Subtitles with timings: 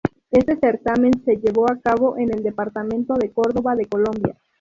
[0.31, 4.35] Este certamen se llevó a cabo en el departamento de Córdoba de Colombia.